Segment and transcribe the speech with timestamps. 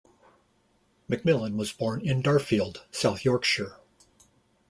[1.07, 3.77] McMillan was born in Darfield, South Yorkshire.